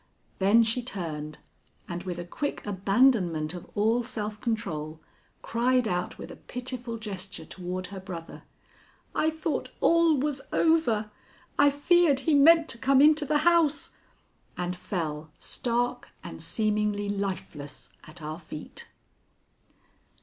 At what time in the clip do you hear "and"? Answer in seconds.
1.87-2.01, 14.57-14.75, 16.23-16.41